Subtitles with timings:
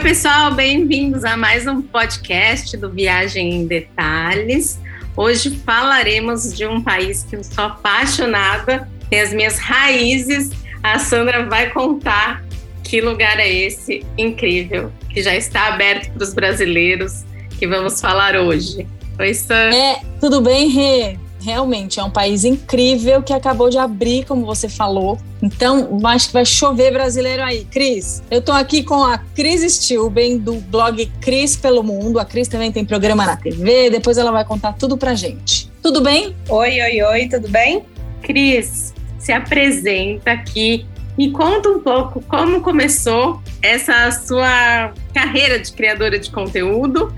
[0.00, 4.80] Oi, pessoal, bem-vindos a mais um podcast do Viagem em Detalhes.
[5.14, 10.52] Hoje falaremos de um país que eu sou apaixonada, tem as minhas raízes.
[10.82, 12.42] A Sandra vai contar
[12.82, 17.22] que lugar é esse incrível, que já está aberto para os brasileiros,
[17.58, 18.88] que vamos falar hoje.
[19.18, 19.76] Oi, Sandra.
[19.76, 21.18] É, tudo bem, Rê?
[21.42, 25.18] Realmente, é um país incrível que acabou de abrir, como você falou.
[25.42, 27.64] Então, acho que vai chover brasileiro aí.
[27.64, 32.18] Cris, eu tô aqui com a Cris Stilben, do blog Cris pelo Mundo.
[32.18, 35.70] A Cris também tem programa na TV, depois ela vai contar tudo pra gente.
[35.82, 36.36] Tudo bem?
[36.48, 37.84] Oi, oi, oi, tudo bem?
[38.22, 40.86] Cris, se apresenta aqui
[41.18, 47.12] e conta um pouco como começou essa sua carreira de criadora de conteúdo.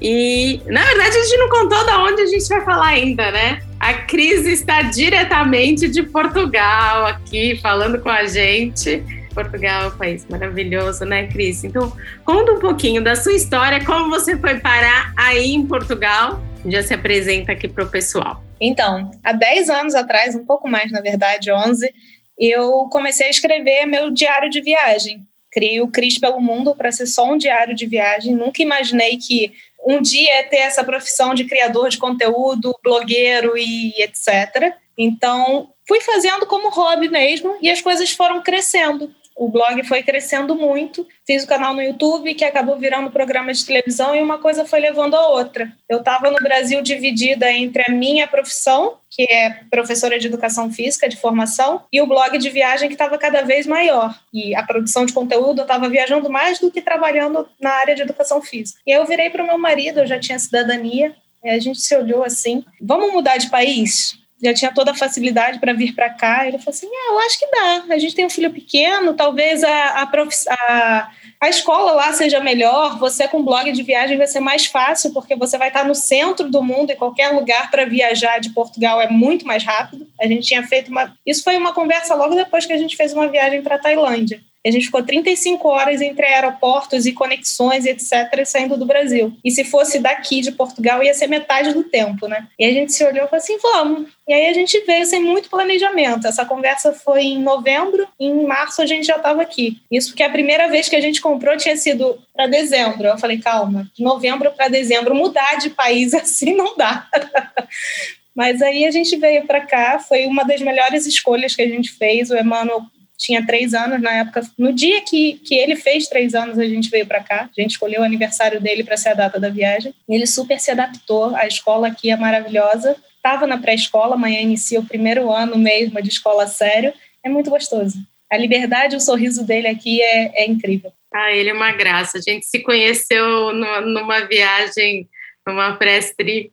[0.00, 3.62] E, na verdade, a gente não contou da onde a gente vai falar ainda, né?
[3.80, 9.02] A Cris está diretamente de Portugal aqui falando com a gente.
[9.34, 11.62] Portugal é um país maravilhoso, né, Cris?
[11.62, 11.92] Então,
[12.24, 16.42] conta um pouquinho da sua história, como você foi parar aí em Portugal.
[16.66, 18.42] Já se apresenta aqui para o pessoal.
[18.60, 21.88] Então, há 10 anos atrás, um pouco mais, na verdade, 11,
[22.36, 25.24] eu comecei a escrever meu diário de viagem.
[25.50, 28.34] Criei o Cris pelo Mundo para ser só um diário de viagem.
[28.34, 29.52] Nunca imaginei que
[29.88, 34.74] um dia ter essa profissão de criador de conteúdo, blogueiro e etc.
[34.96, 40.56] Então, fui fazendo como hobby mesmo e as coisas foram crescendo o blog foi crescendo
[40.56, 41.06] muito.
[41.24, 44.80] Fiz o canal no YouTube, que acabou virando programa de televisão, e uma coisa foi
[44.80, 45.72] levando a outra.
[45.88, 51.08] Eu estava no Brasil dividida entre a minha profissão, que é professora de educação física,
[51.08, 54.18] de formação, e o blog de viagem, que estava cada vez maior.
[54.34, 58.02] E a produção de conteúdo, eu estava viajando mais do que trabalhando na área de
[58.02, 58.80] educação física.
[58.84, 61.96] E eu virei para o meu marido, eu já tinha cidadania, e a gente se
[61.96, 64.17] olhou assim: vamos mudar de país?
[64.42, 66.46] Já tinha toda a facilidade para vir para cá.
[66.46, 67.94] Ele falou assim: é, eu acho que dá.
[67.94, 70.10] A gente tem um filho pequeno, talvez a, a,
[70.50, 71.10] a,
[71.40, 72.98] a, escola lá seja melhor.
[72.98, 76.48] Você com blog de viagem vai ser mais fácil, porque você vai estar no centro
[76.48, 80.06] do mundo, em qualquer lugar para viajar de Portugal é muito mais rápido.
[80.20, 81.12] A gente tinha feito uma.
[81.26, 84.40] Isso foi uma conversa logo depois que a gente fez uma viagem para Tailândia.
[84.66, 88.44] A gente ficou 35 horas entre aeroportos e conexões etc.
[88.44, 89.32] saindo do Brasil.
[89.44, 92.48] E se fosse daqui de Portugal, ia ser metade do tempo, né?
[92.58, 94.08] E a gente se olhou e falou assim: vamos.
[94.26, 96.26] E aí a gente veio sem muito planejamento.
[96.26, 99.80] Essa conversa foi em novembro, em março a gente já estava aqui.
[99.90, 103.06] Isso porque a primeira vez que a gente comprou tinha sido para dezembro.
[103.06, 107.06] Eu falei: calma, de novembro para dezembro, mudar de país assim não dá.
[108.34, 111.90] Mas aí a gente veio para cá, foi uma das melhores escolhas que a gente
[111.90, 112.30] fez.
[112.30, 112.82] O Emmanuel
[113.18, 114.42] tinha três anos na época.
[114.56, 117.50] No dia que, que ele fez três anos, a gente veio para cá.
[117.54, 119.92] A gente escolheu o aniversário dele para ser a data da viagem.
[120.08, 121.34] Ele super se adaptou.
[121.34, 122.96] A escola aqui é maravilhosa.
[123.16, 126.94] Estava na pré-escola, amanhã inicia o primeiro ano mesmo de escola sério.
[127.24, 127.98] É muito gostoso.
[128.30, 130.92] A liberdade, o sorriso dele aqui é, é incrível.
[131.12, 132.18] Ah, ele é uma graça.
[132.18, 135.08] A gente se conheceu numa viagem,
[135.44, 136.52] numa pré-trip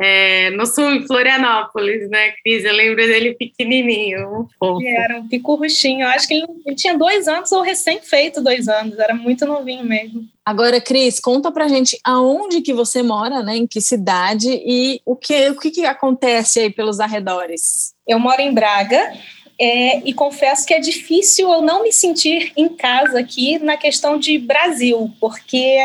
[0.00, 2.64] é, no sul, em Florianópolis, né, Cris?
[2.64, 4.86] Eu lembro dele pequenininho, um fofo.
[4.86, 6.02] Era um pico roxinho.
[6.02, 8.98] Eu acho que ele, ele, tinha dois anos ou recém-feito dois anos.
[8.98, 10.24] Era muito novinho mesmo.
[10.44, 13.56] Agora, Cris, conta pra gente aonde que você mora, né?
[13.56, 17.94] Em que cidade e o que, o que, que acontece aí pelos arredores?
[18.06, 19.12] Eu moro em Braga,
[19.58, 24.18] é, e confesso que é difícil eu não me sentir em casa aqui na questão
[24.18, 25.78] de Brasil, porque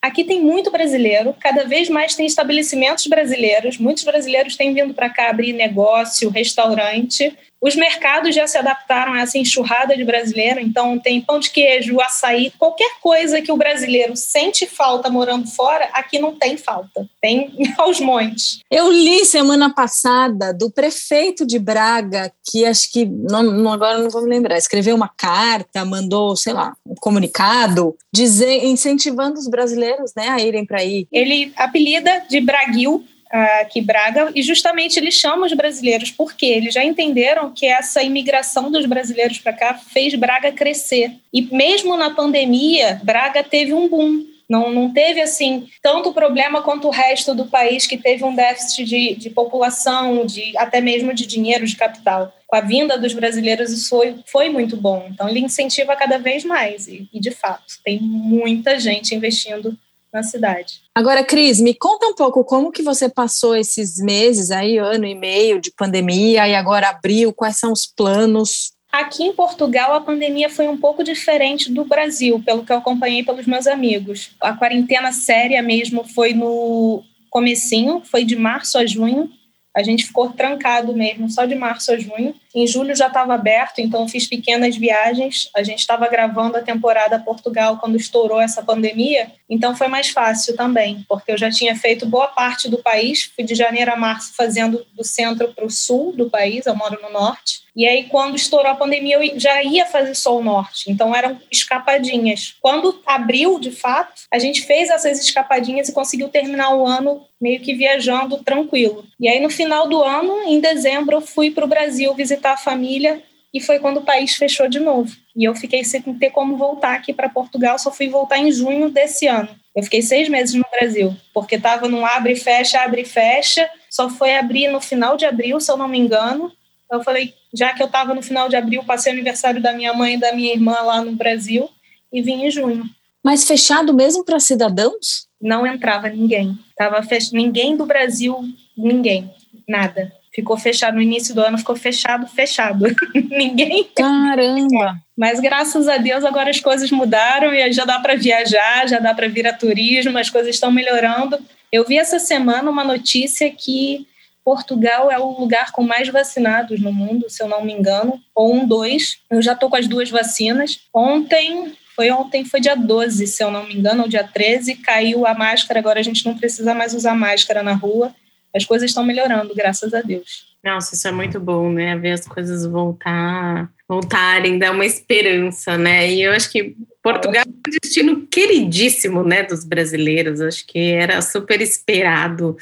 [0.00, 5.10] Aqui tem muito brasileiro, cada vez mais tem estabelecimentos brasileiros, muitos brasileiros têm vindo para
[5.10, 7.36] cá abrir negócio, restaurante.
[7.60, 12.00] Os mercados já se adaptaram a essa enxurrada de brasileiro, então tem pão de queijo,
[12.00, 17.52] açaí, qualquer coisa que o brasileiro sente falta morando fora, aqui não tem falta, tem
[17.76, 18.60] aos montes.
[18.70, 24.22] Eu li semana passada do prefeito de Braga, que acho que, não, agora não vou
[24.22, 30.28] me lembrar, escreveu uma carta, mandou, sei lá, um comunicado, dizer, incentivando os brasileiros né,
[30.28, 31.06] a irem para aí.
[31.10, 36.84] Ele apelida de Braguil aqui Braga, e justamente eles chamam os brasileiros porque eles já
[36.84, 41.12] entenderam que essa imigração dos brasileiros para cá fez Braga crescer.
[41.32, 44.24] E mesmo na pandemia, Braga teve um boom.
[44.48, 48.84] Não, não teve assim tanto problema quanto o resto do país que teve um déficit
[48.84, 52.32] de, de população, de até mesmo de dinheiro, de capital.
[52.46, 55.06] Com a vinda dos brasileiros, isso foi, foi muito bom.
[55.10, 56.88] Então, ele incentiva cada vez mais.
[56.88, 59.76] E, e de fato, tem muita gente investindo
[60.12, 60.82] na cidade.
[60.94, 65.14] Agora, Cris, me conta um pouco como que você passou esses meses aí, ano e
[65.14, 68.72] meio de pandemia e agora abriu, quais são os planos?
[68.90, 73.22] Aqui em Portugal, a pandemia foi um pouco diferente do Brasil, pelo que eu acompanhei
[73.22, 74.30] pelos meus amigos.
[74.40, 79.30] A quarentena séria mesmo foi no comecinho, foi de março a junho.
[79.76, 82.34] A gente ficou trancado mesmo, só de março a junho.
[82.54, 85.50] Em julho já estava aberto, então fiz pequenas viagens.
[85.54, 90.56] A gente estava gravando a temporada Portugal quando estourou essa pandemia, então foi mais fácil
[90.56, 93.30] também, porque eu já tinha feito boa parte do país.
[93.34, 96.98] Fui de janeiro a março fazendo do centro para o sul do país, eu moro
[97.02, 97.68] no norte.
[97.78, 100.90] E aí, quando estourou a pandemia, eu já ia fazer Sol Norte.
[100.90, 102.56] Então, eram escapadinhas.
[102.60, 107.60] Quando abriu, de fato, a gente fez essas escapadinhas e conseguiu terminar o ano meio
[107.60, 109.04] que viajando tranquilo.
[109.20, 112.56] E aí, no final do ano, em dezembro, eu fui para o Brasil visitar a
[112.56, 115.14] família e foi quando o país fechou de novo.
[115.34, 118.90] E eu fiquei sem ter como voltar aqui para Portugal, só fui voltar em junho
[118.90, 119.48] desse ano.
[119.74, 123.68] Eu fiquei seis meses no Brasil, porque estava num abre e fecha, abre e fecha,
[123.88, 126.52] só foi abrir no final de abril, se eu não me engano,
[126.90, 129.92] eu falei, já que eu estava no final de abril, passei o aniversário da minha
[129.92, 131.68] mãe e da minha irmã lá no Brasil
[132.12, 132.84] e vim em junho.
[133.22, 135.28] Mas fechado mesmo para cidadãos?
[135.40, 136.58] Não entrava ninguém.
[136.76, 137.32] Tava fech...
[137.32, 138.42] Ninguém do Brasil,
[138.76, 139.30] ninguém,
[139.68, 140.12] nada.
[140.38, 142.84] Ficou fechado no início do ano, ficou fechado, fechado.
[143.28, 143.90] ninguém.
[143.96, 144.96] Caramba!
[145.16, 149.12] Mas graças a Deus agora as coisas mudaram e já dá para viajar, já dá
[149.12, 151.40] para vir a turismo, as coisas estão melhorando.
[151.72, 154.06] Eu vi essa semana uma notícia que
[154.44, 158.54] Portugal é o lugar com mais vacinados no mundo, se eu não me engano, ou
[158.54, 159.16] um, dois.
[159.28, 160.82] Eu já estou com as duas vacinas.
[160.94, 165.26] Ontem, foi ontem, foi dia 12, se eu não me engano, ou dia 13, caiu
[165.26, 168.14] a máscara, agora a gente não precisa mais usar máscara na rua.
[168.58, 170.46] As coisas estão melhorando, graças a Deus.
[170.62, 171.96] Nossa, isso é muito bom, né?
[171.96, 176.10] Ver as coisas voltar, voltarem, dar uma esperança, né?
[176.10, 180.40] E eu acho que Portugal é um destino queridíssimo, né, dos brasileiros.
[180.40, 182.56] Acho que era super esperado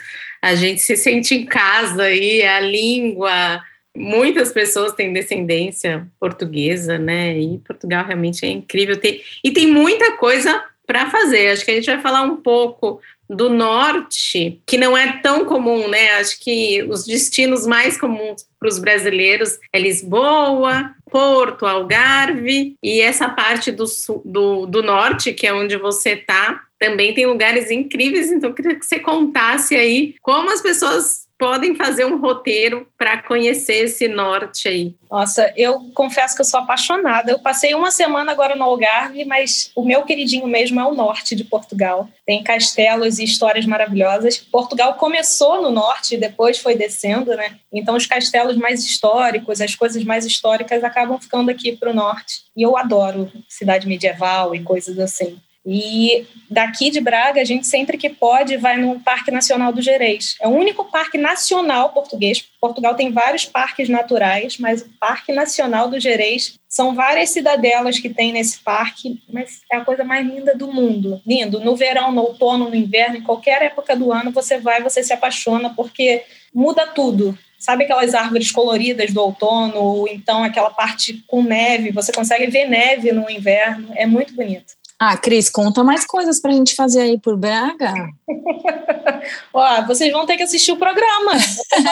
[0.46, 3.60] a gente se sente em casa aí, a língua.
[3.96, 7.36] Muitas pessoas têm descendência portuguesa, né?
[7.36, 8.96] E Portugal realmente é incrível.
[8.96, 11.48] Tem, e tem muita coisa para fazer.
[11.48, 15.88] Acho que a gente vai falar um pouco do norte, que não é tão comum,
[15.88, 16.12] né?
[16.12, 23.28] Acho que os destinos mais comuns para os brasileiros é Lisboa, Porto, Algarve e essa
[23.28, 23.84] parte do,
[24.24, 28.74] do, do norte, que é onde você está, também tem lugares incríveis, então eu queria
[28.74, 34.68] que você contasse aí como as pessoas podem fazer um roteiro para conhecer esse norte
[34.68, 34.94] aí.
[35.10, 37.30] Nossa, eu confesso que eu sou apaixonada.
[37.30, 41.36] Eu passei uma semana agora no Algarve, mas o meu queridinho mesmo é o norte
[41.36, 42.08] de Portugal.
[42.24, 44.38] Tem castelos e histórias maravilhosas.
[44.38, 47.56] Portugal começou no norte e depois foi descendo, né?
[47.72, 52.46] Então os castelos mais históricos, as coisas mais históricas acabam ficando aqui para o norte.
[52.56, 55.38] E eu adoro cidade medieval e coisas assim.
[55.66, 60.36] E daqui de Braga, a gente sempre que pode vai no Parque Nacional do Gerês.
[60.40, 62.44] É o único parque nacional português.
[62.60, 68.08] Portugal tem vários parques naturais, mas o Parque Nacional do Gerês são várias cidadelas que
[68.08, 71.20] tem nesse parque, mas é a coisa mais linda do mundo.
[71.26, 71.58] Lindo.
[71.58, 75.12] No verão, no outono, no inverno, em qualquer época do ano, você vai, você se
[75.12, 76.22] apaixona, porque
[76.54, 77.36] muda tudo.
[77.58, 82.66] Sabe aquelas árvores coloridas do outono, ou então aquela parte com neve, você consegue ver
[82.68, 84.74] neve no inverno, é muito bonito.
[84.98, 87.92] Ah, Cris, conta mais coisas para a gente fazer aí por Braga.
[89.52, 91.32] Ó, vocês vão ter que assistir o programa.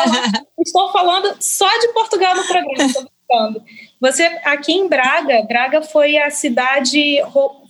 [0.58, 2.84] Estou falando só de Portugal no programa.
[2.84, 3.62] Estou brincando.
[4.00, 7.18] Você aqui em Braga, Braga foi a cidade,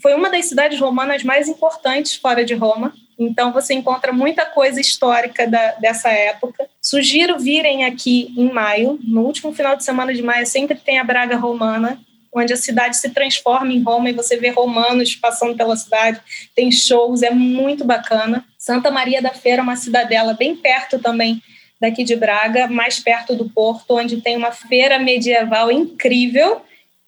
[0.00, 2.94] foi uma das cidades romanas mais importantes fora de Roma.
[3.18, 6.68] Então você encontra muita coisa histórica da, dessa época.
[6.80, 11.04] Sugiro virem aqui em maio, no último final de semana de maio sempre tem a
[11.04, 12.00] Braga Romana,
[12.34, 16.20] onde a cidade se transforma em Roma e você vê romanos passando pela cidade,
[16.54, 18.44] tem shows, é muito bacana.
[18.58, 21.40] Santa Maria da Feira é uma cidadela bem perto também
[21.80, 26.62] daqui de Braga, mais perto do porto, onde tem uma feira medieval incrível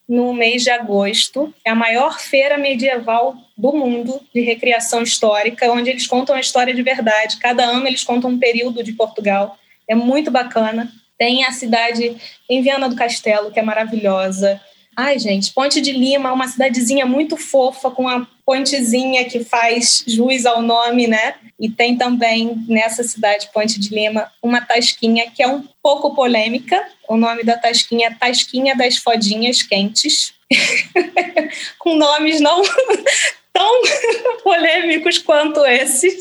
[0.07, 1.53] no mês de agosto.
[1.65, 6.73] É a maior feira medieval do mundo de recriação histórica, onde eles contam a história
[6.73, 7.37] de verdade.
[7.37, 9.57] Cada ano eles contam um período de Portugal.
[9.87, 10.91] É muito bacana.
[11.17, 12.15] Tem a cidade
[12.47, 14.61] em Viana do Castelo, que é maravilhosa.
[14.99, 20.43] Ai, gente, Ponte de Lima, uma cidadezinha muito fofa, com a pontezinha que faz jus
[20.43, 21.35] ao nome, né?
[21.59, 26.83] E tem também nessa cidade, Ponte de Lima, uma tasquinha que é um pouco polêmica.
[27.07, 30.33] O nome da tasquinha é Tasquinha das Fodinhas Quentes.
[31.77, 32.63] com nomes não
[33.53, 33.81] tão
[34.43, 36.19] polêmicos quanto esses.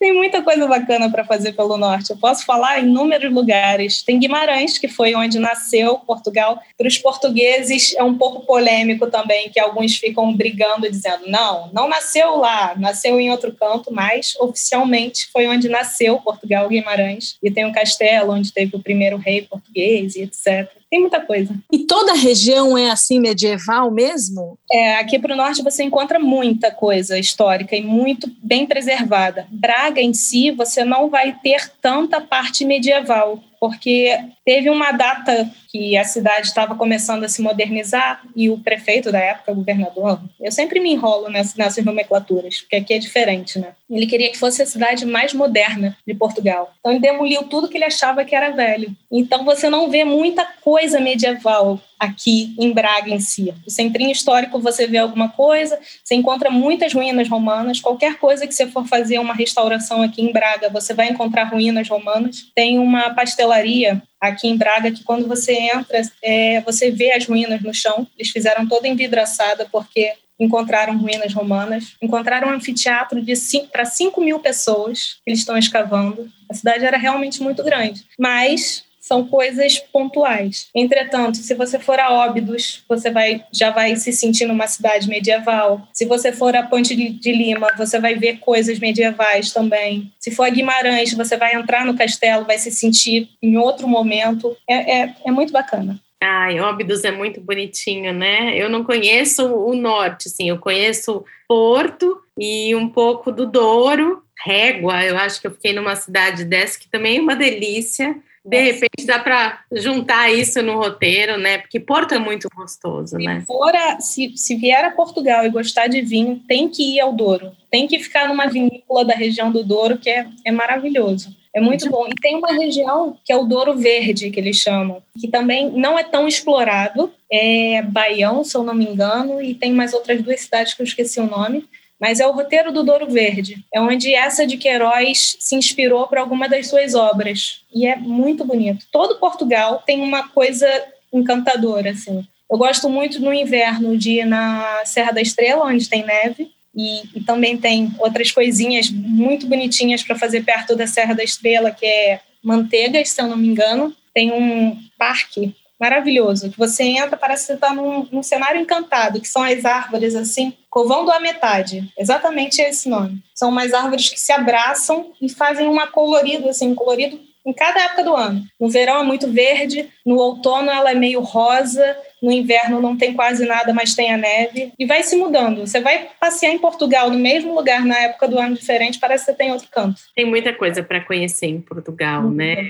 [0.00, 2.08] Tem muita coisa bacana para fazer pelo norte.
[2.08, 4.00] Eu posso falar em inúmeros lugares.
[4.02, 6.58] Tem Guimarães, que foi onde nasceu Portugal.
[6.78, 11.86] Para os portugueses é um pouco polêmico também, que alguns ficam brigando, dizendo: não, não
[11.86, 17.36] nasceu lá, nasceu em outro canto, mas oficialmente foi onde nasceu Portugal, Guimarães.
[17.42, 20.79] E tem um castelo onde teve o primeiro rei português e etc.
[20.90, 21.54] Tem muita coisa.
[21.70, 24.58] E toda a região é assim medieval mesmo?
[24.72, 29.46] É, aqui para o norte você encontra muita coisa histórica e muito bem preservada.
[29.50, 33.40] Braga em si, você não vai ter tanta parte medieval.
[33.60, 39.12] Porque teve uma data que a cidade estava começando a se modernizar e o prefeito
[39.12, 43.58] da época, o governador, eu sempre me enrolo nessas, nessas nomenclaturas, porque aqui é diferente,
[43.58, 43.74] né?
[43.88, 46.72] Ele queria que fosse a cidade mais moderna de Portugal.
[46.80, 48.90] Então ele demoliu tudo que ele achava que era velho.
[49.12, 53.52] Então você não vê muita coisa medieval aqui em Braga em si.
[53.66, 58.54] O centrinho histórico você vê alguma coisa, você encontra muitas ruínas romanas, qualquer coisa que
[58.54, 62.46] você for fazer uma restauração aqui em Braga, você vai encontrar ruínas romanas.
[62.54, 67.60] Tem uma pastelaria aqui em Braga que quando você entra, é, você vê as ruínas
[67.62, 68.06] no chão.
[68.18, 73.22] Eles fizeram toda envidraçada porque encontraram ruínas romanas, encontraram um anfiteatro
[73.70, 76.30] para 5 mil pessoas que eles estão escavando.
[76.48, 80.68] A cidade era realmente muito grande, mas são coisas pontuais.
[80.72, 85.82] Entretanto, se você for a Óbidos, você vai, já vai se sentir numa cidade medieval.
[85.92, 90.12] Se você for a Ponte de Lima, você vai ver coisas medievais também.
[90.20, 94.56] Se for a Guimarães, você vai entrar no castelo, vai se sentir em outro momento.
[94.68, 96.00] É, é, é muito bacana.
[96.22, 98.56] Ai, Óbidos é muito bonitinho, né?
[98.56, 105.04] Eu não conheço o norte, assim, eu conheço Porto e um pouco do Douro, Régua,
[105.04, 108.16] eu acho que eu fiquei numa cidade dessa que também é uma delícia.
[108.44, 111.58] De repente dá para juntar isso no roteiro, né?
[111.58, 113.44] Porque Porto é muito gostoso, se né?
[113.74, 117.52] A, se, se vier a Portugal e gostar de vinho, tem que ir ao Douro.
[117.70, 121.36] Tem que ficar numa vinícola da região do Douro, que é, é maravilhoso.
[121.52, 122.06] É muito bom.
[122.06, 125.98] E tem uma região que é o Douro Verde, que eles chamam, que também não
[125.98, 127.12] é tão explorado.
[127.30, 130.86] É Baião, se eu não me engano, e tem mais outras duas cidades que eu
[130.86, 131.68] esqueci o nome
[132.00, 133.62] mas é o roteiro do Douro Verde.
[133.72, 137.60] É onde essa de Queiroz se inspirou para alguma das suas obras.
[137.72, 138.86] E é muito bonito.
[138.90, 140.66] Todo Portugal tem uma coisa
[141.12, 142.26] encantadora, assim.
[142.50, 147.02] Eu gosto muito no inverno de ir na Serra da Estrela, onde tem neve, e,
[147.14, 151.84] e também tem outras coisinhas muito bonitinhas para fazer perto da Serra da Estrela, que
[151.84, 153.94] é Manteigas, se eu não me engano.
[154.14, 159.20] Tem um parque maravilhoso, que você entra, parece que você está num, num, cenário encantado,
[159.20, 163.22] que são as árvores, assim, covão a metade, exatamente esse nome.
[163.34, 167.80] São umas árvores que se abraçam e fazem uma colorido, assim, um colorido em cada
[167.84, 168.44] época do ano.
[168.60, 173.14] No verão é muito verde, no outono ela é meio rosa, no inverno não tem
[173.14, 174.72] quase nada, mas tem a neve.
[174.78, 175.66] E vai se mudando.
[175.66, 179.32] Você vai passear em Portugal no mesmo lugar na época do ano diferente, parece que
[179.32, 180.02] você tem outro canto.
[180.14, 182.32] Tem muita coisa para conhecer em Portugal, uhum.
[182.32, 182.68] né?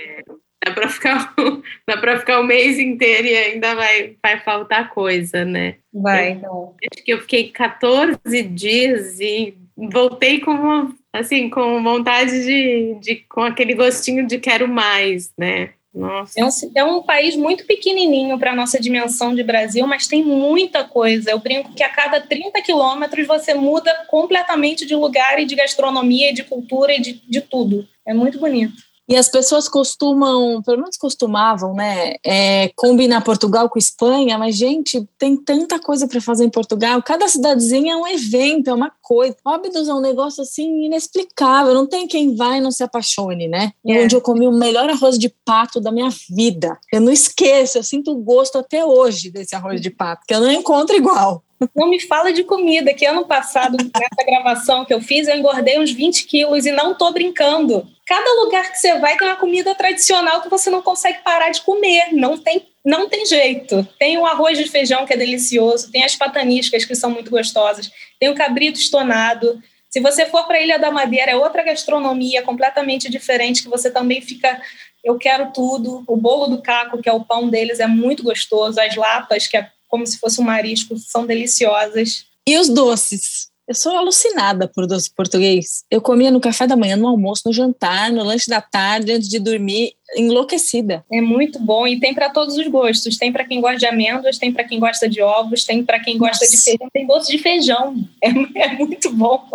[0.64, 1.34] Dá para ficar,
[1.88, 5.76] dá ficar o mês inteiro e ainda vai, vai faltar coisa, né?
[5.92, 6.74] Vai, não.
[6.92, 13.16] Acho que eu fiquei 14 dias e voltei com uma, assim, com vontade de, de
[13.28, 15.70] com aquele gostinho de quero mais, né?
[15.92, 16.38] Nossa.
[16.38, 20.24] É um, é um país muito pequenininho para a nossa dimensão de Brasil, mas tem
[20.24, 21.30] muita coisa.
[21.30, 26.32] Eu brinco que a cada 30 quilômetros você muda completamente de lugar e de gastronomia,
[26.32, 27.88] de cultura e de, de tudo.
[28.06, 28.89] É muito bonito.
[29.10, 35.04] E as pessoas costumam, pelo menos costumavam, né, é, combinar Portugal com Espanha, mas, gente,
[35.18, 37.02] tem tanta coisa para fazer em Portugal.
[37.02, 39.36] Cada cidadezinha é um evento, é uma coisa.
[39.44, 41.74] Óbidos é um negócio assim inexplicável.
[41.74, 43.72] Não tem quem vai e não se apaixone, né?
[43.84, 44.04] É.
[44.04, 46.78] Onde eu comi o melhor arroz de pato da minha vida.
[46.92, 50.40] Eu não esqueço, eu sinto o gosto até hoje desse arroz de pato, que eu
[50.40, 51.42] não encontro igual.
[51.74, 55.78] Não me fala de comida, que ano passado, nessa gravação que eu fiz, eu engordei
[55.78, 57.86] uns 20 quilos e não tô brincando.
[58.06, 61.60] Cada lugar que você vai tem uma comida tradicional que você não consegue parar de
[61.60, 62.12] comer.
[62.12, 63.86] Não tem, não tem jeito.
[63.98, 67.90] Tem o arroz de feijão que é delicioso, tem as pataniscas que são muito gostosas,
[68.18, 69.62] tem o cabrito estonado.
[69.90, 73.90] Se você for para a Ilha da Madeira, é outra gastronomia completamente diferente que você
[73.90, 74.60] também fica
[75.02, 76.04] eu quero tudo.
[76.06, 78.80] O bolo do caco, que é o pão deles, é muito gostoso.
[78.80, 82.24] As lapas, que é como se fosse um marisco, são deliciosas.
[82.48, 83.50] E os doces?
[83.68, 85.84] Eu sou alucinada por doce português.
[85.88, 89.28] Eu comia no café da manhã, no almoço, no jantar, no lanche da tarde, antes
[89.28, 91.04] de dormir, enlouquecida.
[91.12, 93.16] É muito bom e tem para todos os gostos.
[93.16, 96.18] Tem para quem gosta de amêndoas, tem para quem gosta de ovos, tem para quem
[96.18, 96.56] gosta Nossa.
[96.56, 97.94] de feijão, tem doce de feijão.
[98.56, 99.48] É, é muito bom.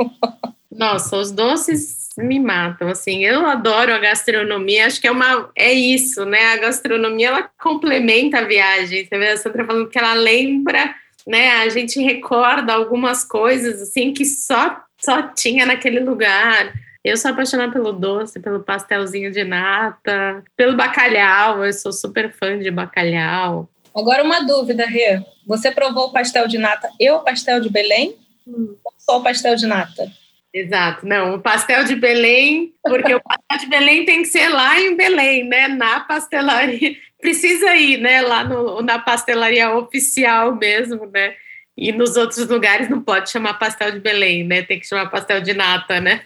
[0.71, 5.71] Nossa, os doces me matam, assim, eu adoro a gastronomia, acho que é uma, é
[5.73, 10.13] isso, né, a gastronomia, ela complementa a viagem, você vê a Sandra falando que ela
[10.13, 10.95] lembra,
[11.27, 17.31] né, a gente recorda algumas coisas, assim, que só, só tinha naquele lugar, eu sou
[17.31, 23.69] apaixonada pelo doce, pelo pastelzinho de nata, pelo bacalhau, eu sou super fã de bacalhau.
[23.95, 28.15] Agora uma dúvida, Rê, você provou o pastel de nata e o pastel de Belém?
[28.47, 28.75] Hum.
[28.83, 30.11] Ou só o pastel de nata?
[30.55, 34.79] Exato, não, o pastel de Belém, porque o pastel de Belém tem que ser lá
[34.79, 35.67] em Belém, né?
[35.67, 38.21] Na pastelaria, precisa ir, né?
[38.21, 41.33] Lá no, na pastelaria oficial mesmo, né?
[41.75, 44.61] E nos outros lugares não pode chamar pastel de Belém, né?
[44.61, 46.21] Tem que chamar pastel de nata, né?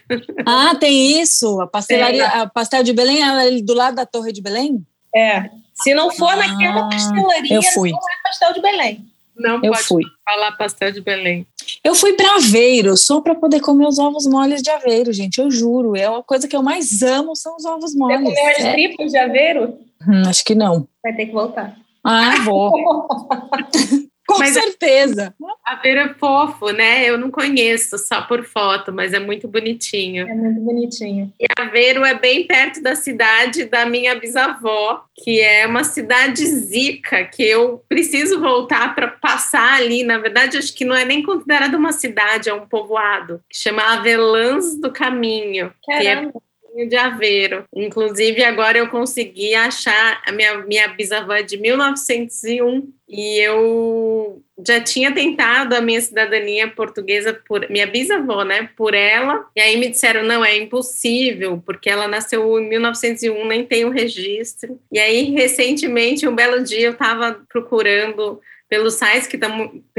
[0.46, 1.60] Ah, tem isso.
[1.60, 2.38] A pastelaria, é.
[2.42, 4.86] a pastel de Belém é do lado da Torre de Belém?
[5.12, 5.50] É.
[5.74, 7.90] Se não for ah, naquela pastelaria, eu fui.
[7.90, 9.04] não é pastel de Belém.
[9.36, 10.04] Não eu pode fui.
[10.24, 11.44] falar pastel de Belém.
[11.84, 15.40] Eu fui para Aveiro só para poder comer os ovos moles de Aveiro, gente.
[15.40, 15.96] Eu juro.
[15.96, 18.20] É a coisa que eu mais amo são os ovos moles.
[18.20, 18.72] Você comeu as é.
[18.72, 19.78] tripas de Aveiro?
[20.06, 20.86] Hum, acho que não.
[21.02, 21.76] Vai ter que voltar.
[22.02, 22.72] Ah, vou.
[24.30, 25.34] Com mas certeza.
[25.66, 27.04] A feira é fofo, né?
[27.04, 30.28] Eu não conheço só por foto, mas é muito bonitinho.
[30.28, 31.32] É muito bonitinho.
[31.40, 37.24] E Aveiro é bem perto da cidade da minha bisavó, que é uma cidade zica,
[37.24, 40.04] que eu preciso voltar para passar ali.
[40.04, 43.82] Na verdade, acho que não é nem considerado uma cidade, é um povoado, que chama
[43.94, 45.72] Avelãs do Caminho.
[45.84, 46.32] Caramba.
[46.32, 46.49] Que é
[46.86, 47.64] de Aveiro.
[47.74, 54.80] Inclusive, agora eu consegui achar a minha, minha bisavó é de 1901 e eu já
[54.80, 59.46] tinha tentado a minha cidadania portuguesa por minha bisavó, né, por ela.
[59.56, 63.90] E aí me disseram não é impossível porque ela nasceu em 1901, nem tem o
[63.90, 64.78] registro.
[64.92, 69.48] E aí recentemente, um belo dia, eu estava procurando pelo site que está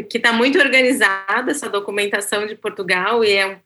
[0.10, 3.58] que tá muito organizada essa documentação de Portugal e é um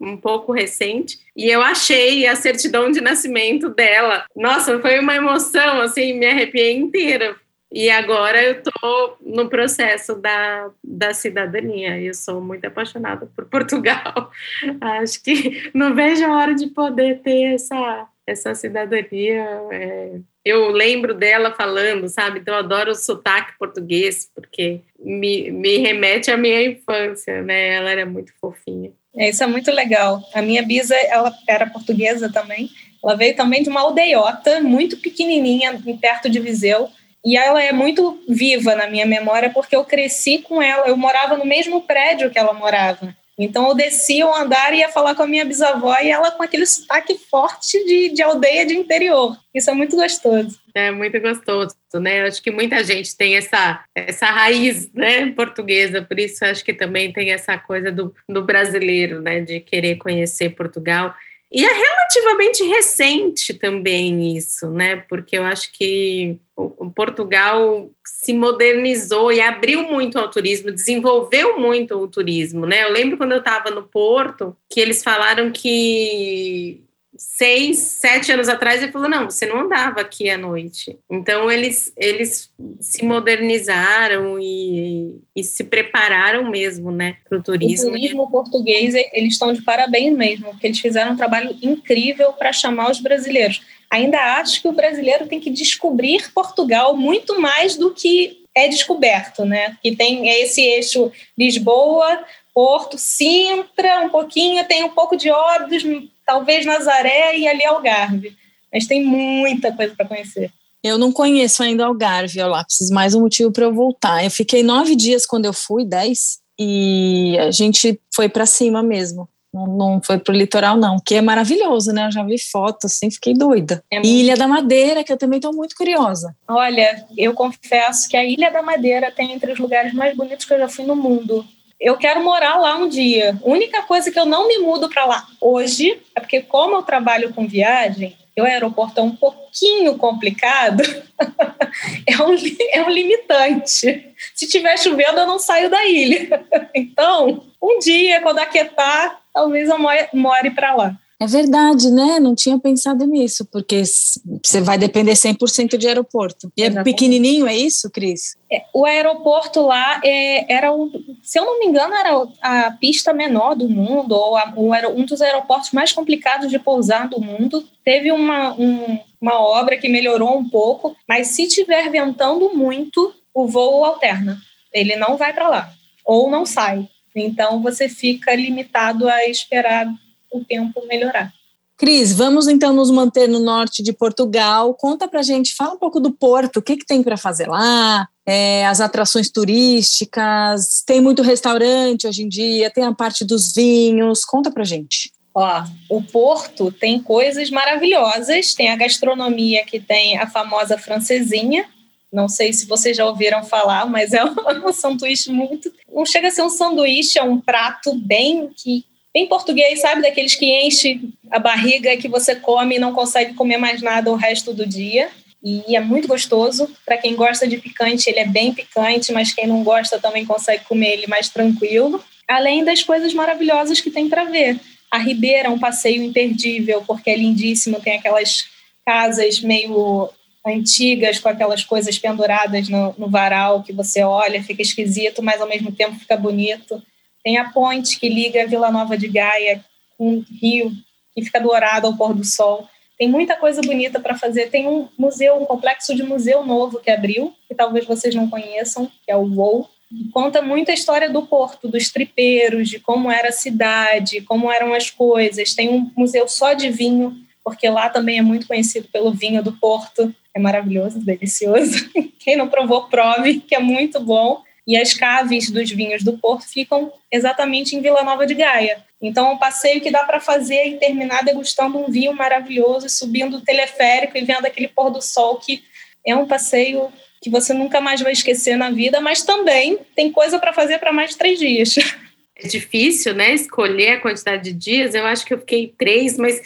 [0.00, 4.24] um pouco recente, e eu achei a certidão de nascimento dela.
[4.34, 7.36] Nossa, foi uma emoção, assim, me arrepiei inteira.
[7.72, 12.00] E agora eu estou no processo da, da cidadania.
[12.00, 14.30] Eu sou muito apaixonada por Portugal.
[14.80, 19.44] Acho que não vejo a hora de poder ter essa, essa cidadania.
[19.70, 22.40] É, eu lembro dela falando, sabe?
[22.40, 27.74] Então, eu adoro o sotaque português, porque me, me remete à minha infância, né?
[27.74, 28.92] Ela era muito fofinha.
[29.16, 30.22] É, isso é muito legal.
[30.34, 32.70] A minha bisa, ela era portuguesa também.
[33.02, 36.90] Ela veio também de uma aldeiota muito pequenininha, perto de Viseu.
[37.24, 40.86] E ela é muito viva na minha memória porque eu cresci com ela.
[40.86, 43.14] Eu morava no mesmo prédio que ela morava.
[43.42, 46.42] Então eu descia o andar e ia falar com a minha bisavó e ela com
[46.42, 49.34] aquele sotaque forte de, de aldeia de interior.
[49.54, 50.60] Isso é muito gostoso.
[50.74, 52.20] É muito gostoso, né?
[52.20, 56.74] Eu acho que muita gente tem essa, essa raiz né, portuguesa, por isso acho que
[56.74, 59.40] também tem essa coisa do, do brasileiro, né?
[59.40, 61.14] De querer conhecer Portugal.
[61.52, 64.96] E é relativamente recente também isso, né?
[65.08, 71.96] Porque eu acho que o Portugal se modernizou e abriu muito ao turismo, desenvolveu muito
[71.96, 72.84] o turismo, né?
[72.84, 76.82] Eu lembro quando eu estava no Porto que eles falaram que
[77.16, 80.98] seis, sete anos atrás, ele falou: não, você não andava aqui à noite.
[81.10, 87.88] Então, eles, eles se modernizaram e, e se prepararam mesmo né, para o turismo.
[87.88, 92.52] O turismo português, eles estão de parabéns mesmo, porque eles fizeram um trabalho incrível para
[92.52, 93.62] chamar os brasileiros.
[93.90, 99.44] Ainda acho que o brasileiro tem que descobrir Portugal muito mais do que é descoberto,
[99.44, 99.76] né?
[99.82, 102.24] Que tem esse eixo Lisboa,
[102.54, 105.82] Porto, Sintra, um pouquinho, tem um pouco de Óbidos,
[106.26, 108.36] talvez Nazaré e ali Algarve.
[108.72, 110.52] Mas tem muita coisa para conhecer.
[110.82, 114.24] Eu não conheço ainda Algarve, lá preciso mais um motivo para eu voltar.
[114.24, 119.28] Eu fiquei nove dias quando eu fui, dez, e a gente foi para cima mesmo.
[119.52, 122.06] Não, não foi pro litoral, não, que é maravilhoso, né?
[122.06, 123.82] Eu já vi foto, assim, fiquei doida.
[123.90, 126.34] É e Ilha da Madeira, que eu também estou muito curiosa.
[126.48, 130.54] Olha, eu confesso que a Ilha da Madeira tem entre os lugares mais bonitos que
[130.54, 131.44] eu já fui no mundo
[131.80, 133.38] eu quero morar lá um dia.
[133.42, 136.82] A única coisa que eu não me mudo para lá hoje é porque, como eu
[136.82, 140.82] trabalho com viagem, o aeroporto é um pouquinho complicado,
[142.06, 142.34] é, um,
[142.72, 144.14] é um limitante.
[144.34, 146.44] Se tiver chovendo, eu não saio da ilha.
[146.72, 150.96] Então, um dia, quando aquietar, talvez eu more para lá.
[151.22, 152.18] É verdade, né?
[152.18, 156.50] Não tinha pensado nisso, porque você vai depender 100% de aeroporto.
[156.56, 156.84] E é Exatamente.
[156.94, 158.38] pequenininho, é isso, Cris?
[158.50, 160.90] É, o aeroporto lá é, era, um,
[161.22, 164.54] se eu não me engano, era a pista menor do mundo, ou, a,
[164.96, 167.68] um dos aeroportos mais complicados de pousar do mundo.
[167.84, 173.46] Teve uma, um, uma obra que melhorou um pouco, mas se tiver ventando muito, o
[173.46, 174.38] voo alterna.
[174.72, 175.70] Ele não vai para lá,
[176.02, 176.88] ou não sai.
[177.14, 179.86] Então você fica limitado a esperar
[180.32, 181.32] o tempo melhorar.
[181.80, 184.74] Cris, vamos então nos manter no norte de Portugal.
[184.74, 188.06] Conta pra gente, fala um pouco do Porto, o que, que tem para fazer lá,
[188.26, 194.26] é, as atrações turísticas, tem muito restaurante hoje em dia, tem a parte dos vinhos,
[194.26, 195.10] conta pra gente.
[195.34, 201.66] Ó, o Porto tem coisas maravilhosas, tem a gastronomia que tem a famosa francesinha,
[202.12, 204.22] não sei se vocês já ouviram falar, mas é
[204.64, 205.72] um sanduíche muito.
[205.92, 210.02] Não chega a ser um sanduíche, é um prato bem que bem português, sabe?
[210.02, 214.16] Daqueles que enche a barriga que você come e não consegue comer mais nada o
[214.16, 215.10] resto do dia.
[215.42, 216.70] E é muito gostoso.
[216.84, 220.64] Para quem gosta de picante, ele é bem picante, mas quem não gosta também consegue
[220.64, 222.02] comer ele mais tranquilo.
[222.28, 224.60] Além das coisas maravilhosas que tem para ver.
[224.90, 228.44] A Ribeira é um passeio imperdível, porque é lindíssimo, tem aquelas
[228.84, 230.10] casas meio
[230.46, 235.48] antigas com aquelas coisas penduradas no, no varal que você olha, fica esquisito, mas ao
[235.48, 236.82] mesmo tempo fica bonito.
[237.22, 239.64] Tem a ponte que liga a Vila Nova de Gaia
[239.98, 240.72] com o rio,
[241.14, 242.68] que fica dourado ao pôr do sol.
[242.98, 244.50] Tem muita coisa bonita para fazer.
[244.50, 248.86] Tem um museu, um complexo de museu novo que abriu, que talvez vocês não conheçam,
[248.86, 249.68] que é o WOW.
[250.12, 254.72] Conta muito a história do porto, dos tripeiros, de como era a cidade, como eram
[254.72, 255.54] as coisas.
[255.54, 257.16] Tem um museu só de vinho,
[257.50, 260.14] porque lá também é muito conhecido pelo vinho do porto.
[260.32, 261.90] É maravilhoso, delicioso.
[262.20, 264.40] Quem não provou, prove, que é muito bom.
[264.64, 268.84] E as caves dos vinhos do Porto ficam exatamente em Vila Nova de Gaia.
[269.02, 273.38] Então, é um passeio que dá para fazer e terminar degustando um vinho maravilhoso, subindo
[273.38, 275.64] o teleférico e vendo aquele pôr do sol, que
[276.06, 280.38] é um passeio que você nunca mais vai esquecer na vida, mas também tem coisa
[280.38, 281.74] para fazer para mais de três dias.
[282.42, 283.34] É difícil, né?
[283.34, 284.94] Escolher a quantidade de dias.
[284.94, 286.40] Eu acho que eu fiquei três, mas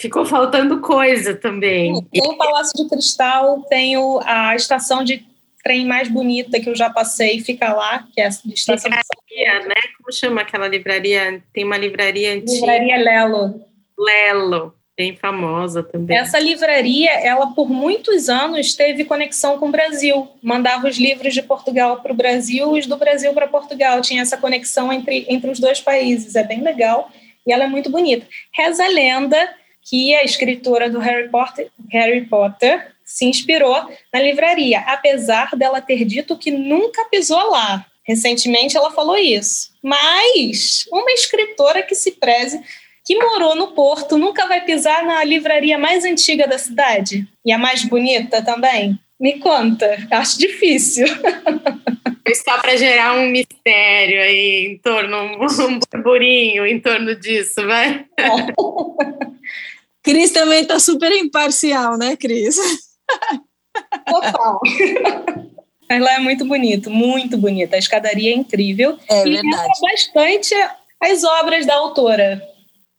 [0.00, 1.92] ficou faltando coisa também.
[2.10, 5.26] Tem o Palácio de Cristal, tem a estação de
[5.62, 9.74] trem mais bonita que eu já passei, fica lá, que é a estação livraria, né?
[9.98, 11.42] Como chama aquela livraria?
[11.52, 12.60] Tem uma livraria antiga.
[12.60, 13.60] Livraria Lelo.
[13.98, 16.16] Lelo, bem famosa também.
[16.16, 20.28] Essa livraria, ela por muitos anos teve conexão com o Brasil.
[20.40, 24.00] Mandava os livros de Portugal para o Brasil, os do Brasil para Portugal.
[24.00, 26.36] Tinha essa conexão entre, entre os dois países.
[26.36, 27.10] É bem legal
[27.44, 28.26] e ela é muito bonita.
[28.54, 29.48] Reza a lenda
[29.88, 33.74] que a escritora do Harry Potter, Harry Potter se inspirou
[34.12, 37.86] na livraria, apesar dela ter dito que nunca pisou lá.
[38.06, 39.70] Recentemente ela falou isso.
[39.82, 42.60] Mas uma escritora que se preze,
[43.04, 47.56] que morou no Porto, nunca vai pisar na livraria mais antiga da cidade e a
[47.56, 48.98] mais bonita também?
[49.18, 51.06] Me conta, acho difícil.
[52.44, 58.04] Só para gerar um mistério aí em torno, um burburinho em torno disso, vai?
[58.18, 58.28] É.
[60.08, 62.56] Cris também está super imparcial, né, Cris?
[64.08, 64.58] Total.
[65.86, 67.76] Mas lá é muito bonito, muito bonita.
[67.76, 68.96] A escadaria é incrível.
[69.06, 69.80] É e verdade.
[69.82, 70.54] bastante
[70.98, 72.42] as obras da autora.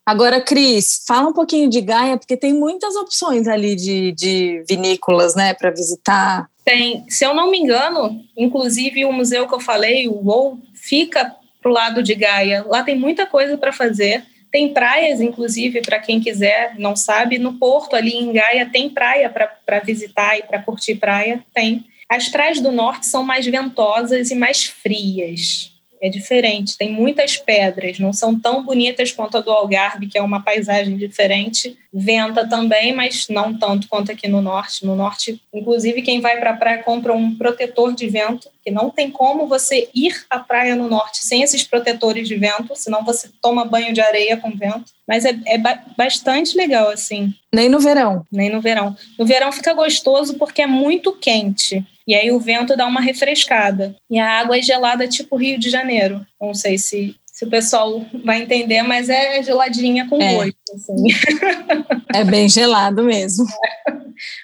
[0.06, 5.34] Agora, Cris, fala um pouquinho de Gaia, porque tem muitas opções ali de, de vinícolas,
[5.34, 6.48] né, para visitar.
[6.63, 11.36] Tem, se eu não me engano, inclusive o museu que eu falei, o WOW, fica
[11.60, 12.63] pro lado de Gaia.
[12.67, 14.24] Lá tem muita coisa para fazer.
[14.52, 17.38] Tem praias, inclusive, para quem quiser, não sabe.
[17.38, 21.44] No Porto, ali em Gaia, tem praia para visitar e para curtir praia?
[21.54, 21.86] Tem.
[22.10, 26.78] As praias do norte são mais ventosas e mais frias é diferente.
[26.78, 30.98] Tem muitas pedras, não são tão bonitas quanto a do Algarve, que é uma paisagem
[30.98, 31.78] diferente.
[31.92, 34.86] Venta também, mas não tanto quanto aqui no norte.
[34.86, 38.90] No norte, inclusive, quem vai para a praia compra um protetor de vento, que não
[38.90, 43.30] tem como você ir à praia no norte sem esses protetores de vento, senão você
[43.42, 44.94] toma banho de areia com vento.
[45.08, 47.34] Mas é, é ba bastante legal, assim.
[47.52, 48.26] Nem no verão.
[48.32, 48.96] Nem no verão.
[49.18, 51.84] No verão fica gostoso porque é muito quente.
[52.10, 53.95] E aí o vento dá uma refrescada.
[54.10, 56.26] E a água é gelada tipo Rio de Janeiro.
[56.41, 60.34] Não sei se, se o pessoal vai entender, mas é geladinha com é.
[60.34, 60.56] gosto.
[60.74, 60.95] Assim.
[62.12, 63.45] É bem gelado mesmo.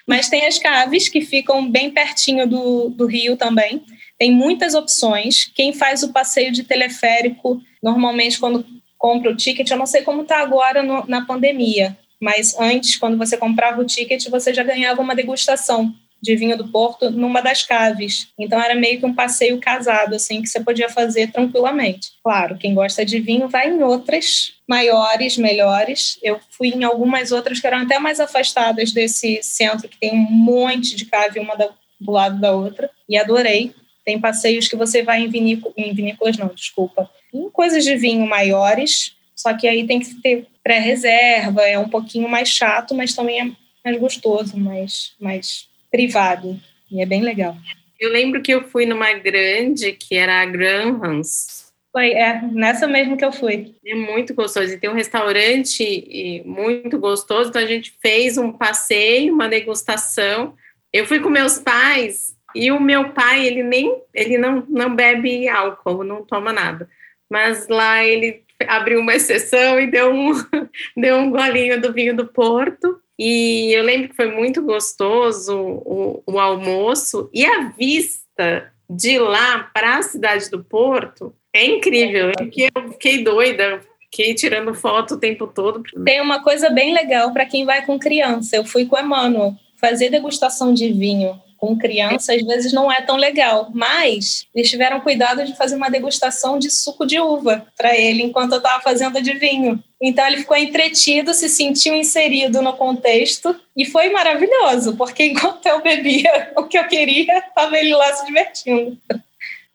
[0.06, 3.82] Mas tem as caves que ficam bem pertinho do, do rio também.
[4.16, 5.50] Tem muitas opções.
[5.52, 8.64] Quem faz o passeio de teleférico, normalmente quando
[8.96, 13.18] compra o ticket, eu não sei como está agora no, na pandemia, mas antes, quando
[13.18, 17.62] você comprava o ticket, você já ganhava uma degustação de vinho do Porto numa das
[17.62, 18.28] caves.
[18.38, 22.12] Então era meio que um passeio casado, assim, que você podia fazer tranquilamente.
[22.22, 26.18] Claro, quem gosta de vinho vai em outras maiores, melhores.
[26.22, 30.30] Eu fui em algumas outras que eram até mais afastadas desse centro, que tem um
[30.30, 31.54] monte de cave uma
[32.00, 33.72] do lado da outra, e adorei.
[34.04, 38.26] Tem passeios que você vai em, vinícolas, em vinícolas, não, desculpa, em coisas de vinho
[38.26, 43.40] maiores, só que aí tem que ter pré-reserva, é um pouquinho mais chato, mas também
[43.40, 43.50] é
[43.84, 46.58] mais gostoso, mais, mais privado.
[46.90, 47.56] E é bem legal.
[47.98, 51.66] Eu lembro que eu fui numa grande, que era a Grahams.
[51.90, 53.74] Foi, é, nessa mesmo que eu fui.
[53.84, 54.72] É muito gostoso.
[54.72, 60.54] E tem um restaurante muito gostoso, então a gente fez um passeio, uma degustação.
[60.92, 65.48] Eu fui com meus pais e o meu pai, ele nem, ele não, não bebe
[65.48, 66.88] álcool, não toma nada.
[67.30, 70.32] Mas lá ele abriu uma exceção e deu um,
[70.96, 73.00] deu um golinho do vinho do Porto.
[73.18, 79.70] E eu lembro que foi muito gostoso o, o almoço e a vista de lá
[79.74, 82.30] para a cidade do Porto é incrível.
[82.30, 82.44] É
[82.76, 85.82] eu fiquei doida, fiquei tirando foto o tempo todo.
[86.04, 88.56] Tem uma coisa bem legal para quem vai com criança.
[88.56, 93.00] Eu fui com o Emmanuel fazer degustação de vinho com criança, às vezes não é
[93.00, 93.70] tão legal.
[93.72, 98.52] Mas eles tiveram cuidado de fazer uma degustação de suco de uva para ele enquanto
[98.52, 99.82] eu estava fazendo de vinho.
[100.00, 105.82] Então ele ficou entretido, se sentiu inserido no contexto e foi maravilhoso, porque enquanto eu
[105.82, 108.98] bebia o que eu queria, estava ele lá se divertindo.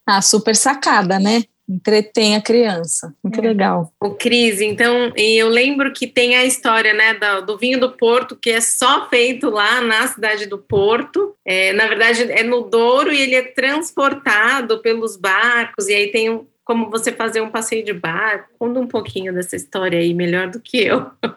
[0.06, 1.44] Ah, super sacada, né?
[1.72, 3.16] Entretém a criança.
[3.24, 3.44] Muito é.
[3.44, 3.94] legal.
[4.00, 7.92] O Cris, então, e eu lembro que tem a história, né, do, do, vinho do
[7.92, 11.34] Porto, que é só feito lá na cidade do Porto.
[11.46, 16.30] É, na verdade, é no Douro e ele é transportado pelos barcos, e aí tem
[16.30, 18.50] um, como você fazer um passeio de barco.
[18.60, 21.10] Conta um pouquinho dessa história aí, melhor do que eu.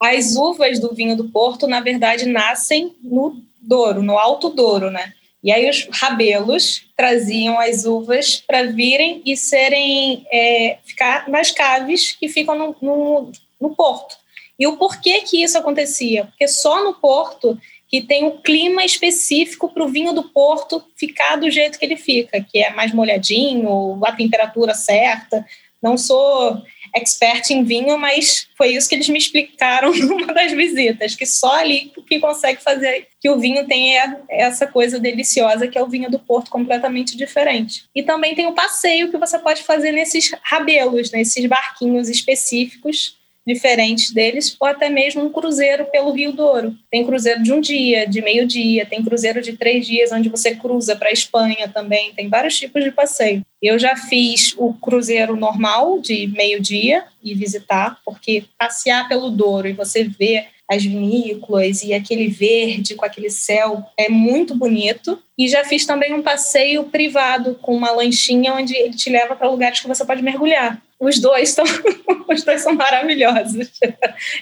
[0.00, 5.12] As uvas do vinho do Porto, na verdade, nascem no Douro, no Alto Douro, né?
[5.42, 12.12] E aí os rabelos traziam as uvas para virem e serem é, ficar nas caves
[12.12, 14.16] que ficam no, no, no, porto.
[14.58, 16.24] E o porquê que isso acontecia?
[16.24, 21.36] Porque só no porto que tem um clima específico para o vinho do porto ficar
[21.36, 25.46] do jeito que ele fica, que é mais molhadinho, a temperatura certa.
[25.80, 26.60] Não sou
[26.98, 31.54] expert em vinho, mas foi isso que eles me explicaram numa das visitas, que só
[31.54, 36.10] ali que consegue fazer que o vinho tenha essa coisa deliciosa que é o vinho
[36.10, 37.84] do Porto completamente diferente.
[37.94, 43.17] E também tem o passeio que você pode fazer nesses rabelos, nesses barquinhos específicos
[43.48, 46.76] diferentes deles, ou até mesmo um cruzeiro pelo Rio Douro.
[46.90, 50.54] Tem cruzeiro de um dia, de meio dia, tem cruzeiro de três dias, onde você
[50.54, 53.42] cruza para a Espanha também, tem vários tipos de passeio.
[53.62, 59.66] Eu já fiz o cruzeiro normal de meio dia e visitar, porque passear pelo Douro
[59.66, 65.18] e você ver as vinícolas e aquele verde com aquele céu é muito bonito.
[65.36, 69.48] E já fiz também um passeio privado com uma lanchinha onde ele te leva para
[69.48, 70.82] lugares que você pode mergulhar.
[71.00, 71.64] Os dois são
[72.28, 73.70] os dois são maravilhosos.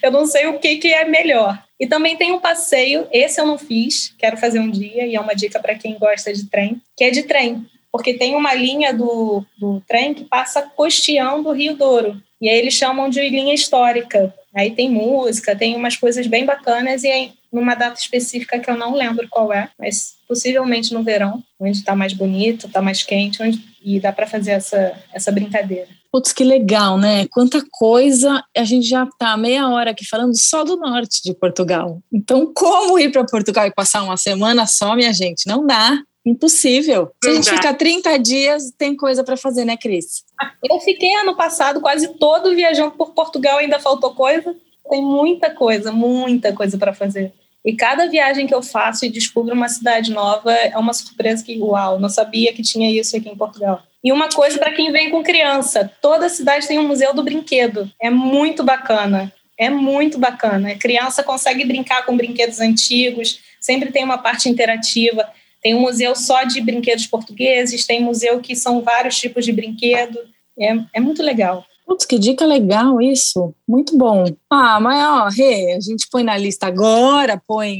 [0.02, 1.62] Eu não sei o que, que é melhor.
[1.78, 5.20] E também tem um passeio, esse eu não fiz, quero fazer um dia e é
[5.20, 7.66] uma dica para quem gosta de trem, que é de trem
[7.96, 12.20] porque tem uma linha do, do trem que passa costeando o Rio Douro.
[12.38, 14.34] E aí eles chamam de linha histórica.
[14.54, 18.76] Aí tem música, tem umas coisas bem bacanas e aí, numa data específica que eu
[18.76, 23.42] não lembro qual é, mas possivelmente no verão, onde está mais bonito, está mais quente,
[23.42, 25.88] onde, e dá para fazer essa, essa brincadeira.
[26.16, 27.26] Putz, que legal, né?
[27.26, 28.42] Quanta coisa.
[28.56, 32.00] A gente já está meia hora aqui falando só do norte de Portugal.
[32.10, 35.46] Então, como ir para Portugal e passar uma semana só, minha gente?
[35.46, 35.98] Não dá.
[36.24, 37.10] Impossível.
[37.22, 40.24] Se a gente ficar 30 dias, tem coisa para fazer, né, Cris?
[40.64, 44.56] Eu fiquei ano passado quase todo viajando por Portugal, ainda faltou coisa.
[44.88, 47.34] Tem muita coisa, muita coisa para fazer.
[47.62, 51.58] E cada viagem que eu faço e descubro uma cidade nova é uma surpresa que,
[51.58, 53.82] uau, não sabia que tinha isso aqui em Portugal.
[54.06, 57.90] E uma coisa para quem vem com criança: toda cidade tem um museu do brinquedo.
[58.00, 59.32] É muito bacana.
[59.58, 60.70] É muito bacana.
[60.70, 65.28] A criança consegue brincar com brinquedos antigos, sempre tem uma parte interativa.
[65.60, 70.20] Tem um museu só de brinquedos portugueses, tem museu que são vários tipos de brinquedo.
[70.56, 71.66] É, é muito legal.
[71.84, 73.52] Putz, que dica legal isso.
[73.66, 74.24] Muito bom.
[74.48, 77.76] Ah, mas ó, Rê, a gente põe na lista agora, põe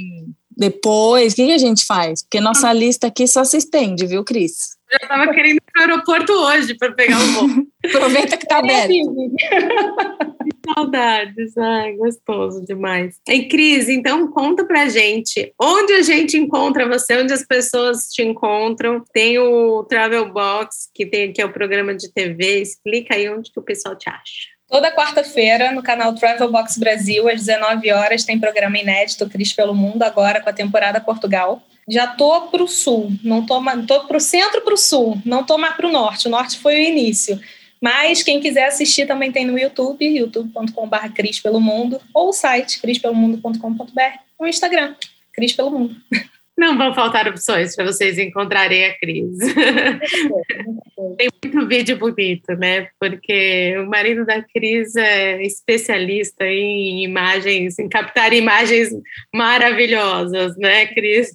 [0.56, 1.34] depois.
[1.34, 2.24] O que, que a gente faz?
[2.24, 4.75] Porque nossa lista aqui só se estende, viu, Cris?
[4.90, 7.66] Eu estava querendo ir para o aeroporto hoje para pegar o voo.
[7.84, 8.88] Aproveita que está aberto.
[8.88, 13.20] que saudades, ai, gostoso demais.
[13.28, 18.22] E Cris, então conta pra gente onde a gente encontra você, onde as pessoas te
[18.22, 19.04] encontram.
[19.12, 22.60] Tem o Travel Box, que tem aqui é o programa de TV.
[22.60, 24.56] Explica aí onde que o pessoal te acha.
[24.68, 29.74] Toda quarta-feira, no canal Travel Box Brasil, às 19 horas, tem programa inédito Cris pelo
[29.74, 34.16] Mundo, agora com a temporada Portugal já tô para o sul, não tô, tô para
[34.16, 36.26] o centro para o sul, não tô mais para o norte.
[36.26, 37.40] O norte foi o início.
[37.80, 42.80] Mas quem quiser assistir também tem no YouTube, youtube.com.br Cris pelo Mundo, ou o site
[42.80, 44.94] crispelomundo.com.br, ou o Instagram,
[45.32, 45.96] Cris pelo Mundo.
[46.58, 49.36] Não vão faltar opções para vocês encontrarem a Cris.
[51.18, 52.88] Tem muito vídeo bonito, né?
[52.98, 58.88] Porque o marido da Cris é especialista em imagens, em captar imagens
[59.34, 61.34] maravilhosas, né, Cris?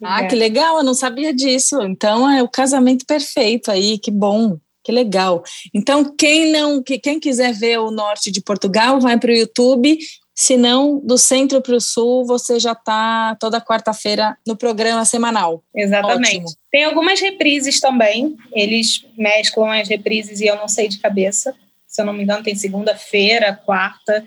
[0.03, 1.79] ah, que legal, eu não sabia disso.
[1.83, 4.57] Então é o casamento perfeito aí, que bom.
[4.83, 5.43] Que legal.
[5.73, 9.99] Então, quem não, quem quiser ver o norte de Portugal, vai para o YouTube
[10.39, 15.63] se não, do centro para o sul, você já está toda quarta-feira no programa semanal.
[15.75, 16.37] Exatamente.
[16.37, 16.45] Ótimo.
[16.71, 18.37] Tem algumas reprises também.
[18.53, 21.55] Eles mesclam as reprises e eu não sei de cabeça.
[21.87, 24.23] Se eu não me engano, tem segunda-feira, quarta.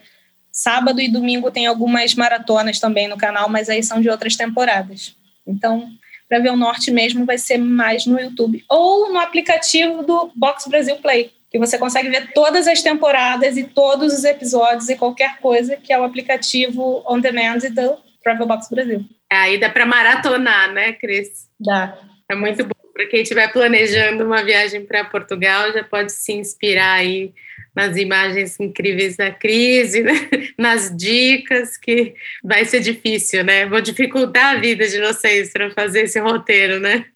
[0.50, 5.14] Sábado e domingo tem algumas maratonas também no canal, mas aí são de outras temporadas.
[5.46, 5.88] Então,
[6.28, 10.68] para ver o norte mesmo, vai ser mais no YouTube ou no aplicativo do Box
[10.68, 15.38] Brasil Play que você consegue ver todas as temporadas e todos os episódios e qualquer
[15.38, 19.04] coisa que é o aplicativo on demand do Travel Box Brasil.
[19.28, 21.48] Aí dá para maratonar, né, Cris?
[21.58, 21.98] Dá.
[22.30, 22.70] É muito bom.
[22.92, 27.32] Para quem estiver planejando uma viagem para Portugal, já pode se inspirar aí
[27.74, 30.28] nas imagens incríveis da crise, né?
[30.58, 33.66] nas dicas, que vai ser difícil, né?
[33.66, 37.06] Vou dificultar a vida de vocês para fazer esse roteiro, né?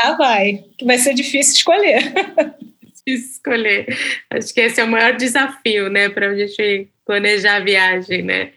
[0.00, 0.64] Ah, vai.
[0.82, 2.12] Vai ser difícil escolher.
[3.06, 3.86] difícil escolher.
[4.30, 8.50] Acho que esse é o maior desafio, né, para a gente planejar a viagem, né?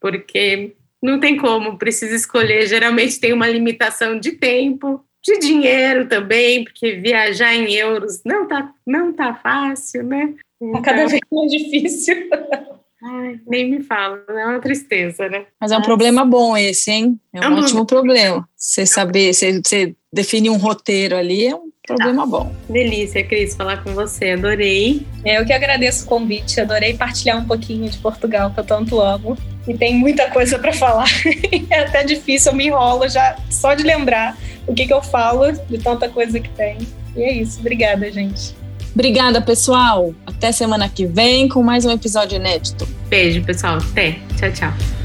[0.00, 2.66] Porque não tem como, precisa escolher.
[2.66, 8.72] Geralmente tem uma limitação de tempo, de dinheiro também, porque viajar em euros não tá,
[8.86, 10.34] não tá fácil, né?
[10.60, 12.28] Então, cada vez mais difícil.
[13.06, 15.44] Ai, nem me fala, é uma tristeza, né?
[15.60, 15.86] Mas é um Mas...
[15.86, 17.20] problema bom esse, hein?
[17.34, 18.48] É um é ótimo problema.
[18.56, 22.52] Você saber, você, você definir um roteiro ali é um problema ah, bom.
[22.68, 25.06] Delícia, Cris, falar com você, adorei.
[25.24, 29.00] É, eu que agradeço o convite, adorei partilhar um pouquinho de Portugal, que eu tanto
[29.00, 29.36] amo.
[29.66, 31.08] E tem muita coisa para falar.
[31.70, 35.52] é até difícil, eu me enrolo já só de lembrar o que, que eu falo,
[35.52, 36.78] de tanta coisa que tem.
[37.16, 38.54] E é isso, obrigada, gente.
[38.94, 40.14] Obrigada, pessoal.
[40.26, 42.86] Até semana que vem com mais um episódio inédito.
[43.08, 43.78] Beijo, pessoal.
[43.78, 44.18] Até.
[44.38, 45.03] Tchau, tchau.